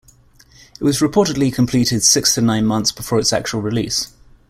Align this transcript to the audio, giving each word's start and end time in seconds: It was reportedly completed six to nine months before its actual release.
It 0.79 0.83
was 0.83 0.99
reportedly 0.99 1.53
completed 1.53 2.01
six 2.03 2.33
to 2.33 2.41
nine 2.41 2.65
months 2.65 2.91
before 2.91 3.19
its 3.19 3.31
actual 3.31 3.61
release. 3.61 4.11